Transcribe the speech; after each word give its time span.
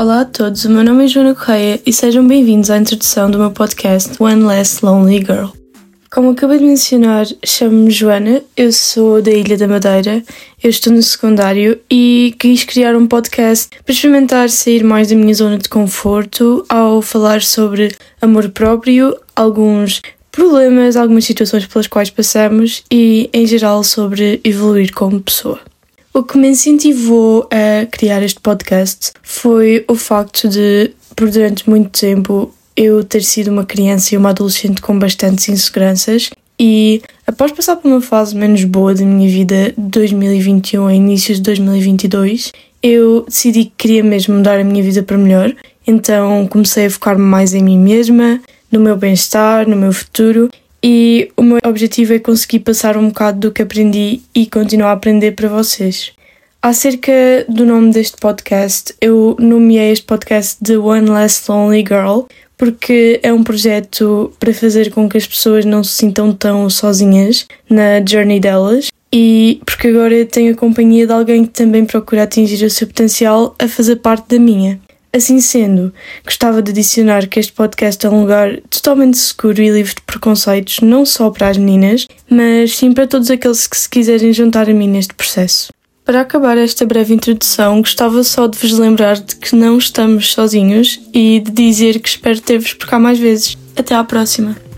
Olá 0.00 0.22
a 0.22 0.24
todos, 0.24 0.64
o 0.64 0.70
meu 0.70 0.82
nome 0.82 1.04
é 1.04 1.08
Joana 1.08 1.34
Correia 1.34 1.78
e 1.84 1.92
sejam 1.92 2.26
bem-vindos 2.26 2.70
à 2.70 2.78
introdução 2.78 3.30
do 3.30 3.38
meu 3.38 3.50
podcast 3.50 4.10
One 4.18 4.44
Less 4.44 4.82
Lonely 4.82 5.18
Girl. 5.18 5.48
Como 6.10 6.30
acabei 6.30 6.56
de 6.56 6.64
mencionar, 6.64 7.26
chamo-me 7.44 7.90
Joana, 7.90 8.40
eu 8.56 8.72
sou 8.72 9.20
da 9.20 9.30
Ilha 9.30 9.58
da 9.58 9.68
Madeira, 9.68 10.22
eu 10.62 10.70
estou 10.70 10.90
no 10.90 11.02
secundário 11.02 11.78
e 11.90 12.34
quis 12.38 12.64
criar 12.64 12.96
um 12.96 13.06
podcast 13.06 13.68
para 13.84 13.92
experimentar 13.92 14.48
sair 14.48 14.82
mais 14.82 15.10
da 15.10 15.16
minha 15.16 15.34
zona 15.34 15.58
de 15.58 15.68
conforto 15.68 16.64
ao 16.66 17.02
falar 17.02 17.42
sobre 17.42 17.94
amor 18.22 18.48
próprio, 18.48 19.14
alguns 19.36 20.00
problemas, 20.32 20.96
algumas 20.96 21.26
situações 21.26 21.66
pelas 21.66 21.86
quais 21.86 22.08
passamos 22.08 22.84
e, 22.90 23.28
em 23.34 23.46
geral, 23.46 23.84
sobre 23.84 24.40
evoluir 24.44 24.94
como 24.94 25.20
pessoa. 25.20 25.60
O 26.12 26.24
que 26.24 26.36
me 26.36 26.48
incentivou 26.48 27.48
a 27.52 27.86
criar 27.86 28.20
este 28.22 28.40
podcast 28.40 29.12
foi 29.22 29.84
o 29.86 29.94
facto 29.94 30.48
de, 30.48 30.90
por 31.14 31.30
durante 31.30 31.70
muito 31.70 32.00
tempo, 32.00 32.52
eu 32.76 33.04
ter 33.04 33.22
sido 33.22 33.48
uma 33.48 33.64
criança 33.64 34.14
e 34.14 34.18
uma 34.18 34.30
adolescente 34.30 34.80
com 34.80 34.98
bastantes 34.98 35.48
inseguranças. 35.48 36.30
E 36.58 37.00
após 37.24 37.52
passar 37.52 37.76
por 37.76 37.88
uma 37.88 38.00
fase 38.00 38.34
menos 38.34 38.64
boa 38.64 38.92
da 38.92 39.04
minha 39.04 39.30
vida 39.30 39.72
de 39.78 39.88
2021 39.88 40.86
a 40.88 40.94
inícios 40.94 41.38
de 41.38 41.44
2022, 41.44 42.50
eu 42.82 43.24
decidi 43.28 43.66
que 43.66 43.72
queria 43.78 44.02
mesmo 44.02 44.34
mudar 44.34 44.58
a 44.58 44.64
minha 44.64 44.82
vida 44.82 45.04
para 45.04 45.16
melhor, 45.16 45.54
então 45.86 46.44
comecei 46.48 46.86
a 46.86 46.90
focar-me 46.90 47.22
mais 47.22 47.54
em 47.54 47.62
mim 47.62 47.78
mesma, 47.78 48.40
no 48.70 48.80
meu 48.80 48.96
bem-estar, 48.96 49.68
no 49.68 49.76
meu 49.76 49.92
futuro 49.92 50.50
e 50.82 51.30
o 51.36 51.42
meu 51.42 51.58
objetivo 51.64 52.14
é 52.14 52.18
conseguir 52.18 52.60
passar 52.60 52.96
um 52.96 53.08
bocado 53.08 53.38
do 53.38 53.52
que 53.52 53.62
aprendi 53.62 54.22
e 54.34 54.46
continuar 54.46 54.90
a 54.90 54.92
aprender 54.92 55.32
para 55.32 55.48
vocês. 55.48 56.12
Acerca 56.62 57.12
do 57.48 57.64
nome 57.64 57.90
deste 57.90 58.18
podcast, 58.18 58.94
eu 59.00 59.34
nomeei 59.38 59.92
este 59.92 60.04
podcast 60.04 60.58
de 60.60 60.76
One 60.76 61.08
Less 61.08 61.50
Lonely 61.50 61.84
Girl 61.86 62.26
porque 62.58 63.18
é 63.22 63.32
um 63.32 63.42
projeto 63.42 64.30
para 64.38 64.52
fazer 64.52 64.90
com 64.90 65.08
que 65.08 65.16
as 65.16 65.26
pessoas 65.26 65.64
não 65.64 65.82
se 65.82 65.94
sintam 65.94 66.34
tão 66.34 66.68
sozinhas 66.68 67.46
na 67.68 68.04
journey 68.06 68.38
delas 68.38 68.90
e 69.10 69.62
porque 69.64 69.88
agora 69.88 70.26
tenho 70.26 70.52
a 70.52 70.56
companhia 70.56 71.06
de 71.06 71.12
alguém 71.14 71.44
que 71.46 71.50
também 71.50 71.86
procura 71.86 72.24
atingir 72.24 72.62
o 72.64 72.68
seu 72.68 72.86
potencial 72.86 73.54
a 73.58 73.66
fazer 73.66 73.96
parte 73.96 74.28
da 74.28 74.38
minha. 74.38 74.78
Assim 75.12 75.40
sendo, 75.40 75.92
gostava 76.24 76.62
de 76.62 76.70
adicionar 76.70 77.26
que 77.26 77.40
este 77.40 77.52
podcast 77.52 78.06
é 78.06 78.08
um 78.08 78.20
lugar 78.20 78.60
totalmente 78.70 79.18
seguro 79.18 79.60
e 79.60 79.68
livre 79.68 79.94
de 79.94 80.02
preconceitos, 80.02 80.80
não 80.80 81.04
só 81.04 81.30
para 81.30 81.48
as 81.48 81.56
meninas, 81.56 82.06
mas 82.28 82.76
sim 82.76 82.92
para 82.92 83.08
todos 83.08 83.28
aqueles 83.28 83.66
que 83.66 83.76
se 83.76 83.88
quiserem 83.88 84.32
juntar 84.32 84.70
a 84.70 84.72
mim 84.72 84.88
neste 84.88 85.12
processo. 85.14 85.72
Para 86.04 86.20
acabar 86.20 86.56
esta 86.56 86.86
breve 86.86 87.12
introdução, 87.14 87.80
gostava 87.80 88.22
só 88.22 88.46
de 88.46 88.56
vos 88.56 88.72
lembrar 88.72 89.18
de 89.18 89.34
que 89.34 89.54
não 89.56 89.78
estamos 89.78 90.32
sozinhos 90.32 91.00
e 91.12 91.40
de 91.40 91.50
dizer 91.50 91.98
que 91.98 92.08
espero 92.08 92.40
ter-vos 92.40 92.72
por 92.74 92.88
cá 92.88 92.98
mais 92.98 93.18
vezes. 93.18 93.56
Até 93.76 93.94
à 93.94 94.04
próxima! 94.04 94.69